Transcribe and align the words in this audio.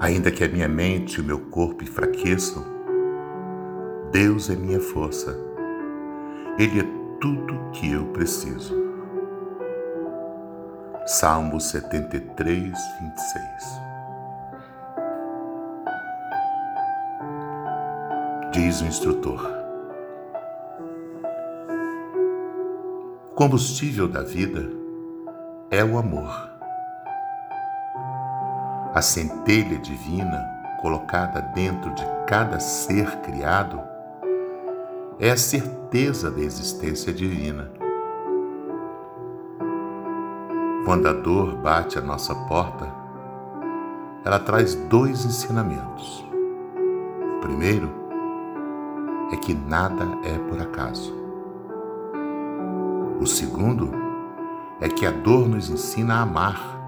Ainda 0.00 0.30
que 0.30 0.42
a 0.42 0.48
minha 0.48 0.66
mente 0.66 1.18
e 1.18 1.20
o 1.20 1.24
meu 1.24 1.38
corpo 1.38 1.84
enfraqueçam, 1.84 2.64
Deus 4.10 4.48
é 4.48 4.56
minha 4.56 4.80
força. 4.80 5.36
Ele 6.58 6.80
é 6.80 6.84
tudo 7.20 7.70
que 7.72 7.92
eu 7.92 8.06
preciso. 8.06 8.74
Salmo 11.06 11.60
73, 11.60 12.62
26. 12.64 13.80
Diz 18.52 18.80
o 18.80 18.86
instrutor: 18.86 19.46
O 23.30 23.34
combustível 23.34 24.08
da 24.08 24.22
vida 24.22 24.66
é 25.70 25.84
o 25.84 25.98
amor. 25.98 26.49
A 28.92 29.00
centelha 29.00 29.78
divina 29.78 30.44
colocada 30.82 31.40
dentro 31.54 31.94
de 31.94 32.04
cada 32.26 32.58
ser 32.58 33.06
criado 33.20 33.80
é 35.20 35.30
a 35.30 35.36
certeza 35.36 36.28
da 36.28 36.40
existência 36.40 37.12
divina. 37.12 37.70
Quando 40.84 41.06
a 41.06 41.12
dor 41.12 41.54
bate 41.58 41.98
à 41.98 42.00
nossa 42.00 42.34
porta, 42.34 42.92
ela 44.24 44.40
traz 44.40 44.74
dois 44.74 45.24
ensinamentos. 45.24 46.26
O 47.36 47.40
primeiro 47.42 47.88
é 49.30 49.36
que 49.36 49.54
nada 49.54 50.04
é 50.24 50.36
por 50.48 50.60
acaso. 50.60 51.14
O 53.20 53.26
segundo 53.26 53.92
é 54.80 54.88
que 54.88 55.06
a 55.06 55.12
dor 55.12 55.48
nos 55.48 55.70
ensina 55.70 56.16
a 56.16 56.22
amar 56.22 56.79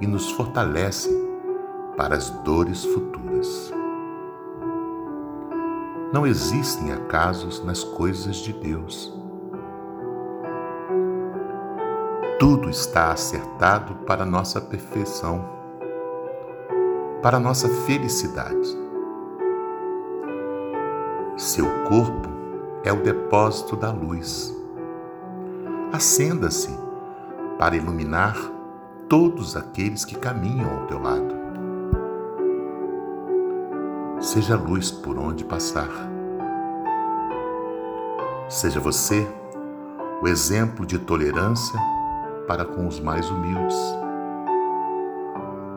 e 0.00 0.06
nos 0.06 0.30
fortalece 0.32 1.10
para 1.96 2.14
as 2.14 2.30
dores 2.30 2.84
futuras. 2.84 3.72
Não 6.12 6.26
existem 6.26 6.92
acasos 6.92 7.62
nas 7.64 7.84
coisas 7.84 8.36
de 8.36 8.52
Deus. 8.52 9.12
Tudo 12.38 12.70
está 12.70 13.10
acertado 13.10 13.94
para 14.06 14.24
nossa 14.24 14.60
perfeição, 14.60 15.44
para 17.20 17.40
nossa 17.40 17.68
felicidade. 17.68 18.78
Seu 21.36 21.66
corpo 21.84 22.28
é 22.84 22.92
o 22.92 23.02
depósito 23.02 23.76
da 23.76 23.90
luz. 23.90 24.56
Acenda-se 25.92 26.70
para 27.58 27.76
iluminar 27.76 28.36
todos 29.08 29.56
aqueles 29.56 30.04
que 30.04 30.14
caminham 30.14 30.70
ao 30.70 30.86
teu 30.86 31.00
lado. 31.00 31.34
Seja 34.20 34.56
luz 34.56 34.90
por 34.90 35.18
onde 35.18 35.44
passar. 35.44 35.88
Seja 38.48 38.78
você 38.80 39.26
o 40.20 40.28
exemplo 40.28 40.84
de 40.84 40.98
tolerância 40.98 41.78
para 42.46 42.64
com 42.64 42.86
os 42.86 43.00
mais 43.00 43.30
humildes, 43.30 43.76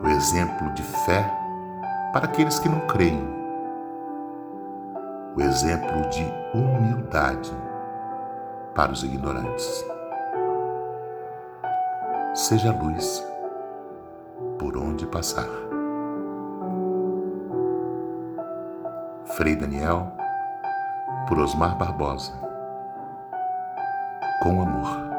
o 0.03 0.07
exemplo 0.07 0.73
de 0.73 0.83
fé 0.83 1.31
para 2.11 2.25
aqueles 2.25 2.59
que 2.59 2.67
não 2.67 2.79
creem, 2.87 3.23
o 5.35 5.41
exemplo 5.41 6.09
de 6.09 6.23
humildade 6.53 7.51
para 8.73 8.91
os 8.91 9.03
ignorantes 9.03 9.85
seja 12.33 12.71
luz 12.71 13.30
por 14.61 14.77
onde 14.77 15.07
passar. 15.07 15.49
Frei 19.35 19.55
Daniel, 19.55 20.11
por 21.27 21.39
Osmar 21.39 21.75
Barbosa. 21.79 22.31
Com 24.43 24.61
amor. 24.61 25.10